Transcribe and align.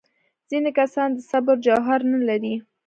ځینې 0.49 0.71
کسان 0.79 1.09
د 1.13 1.19
صبر 1.29 1.55
جوهر 1.65 1.99
نه 2.11 2.19
لري. 2.29 2.55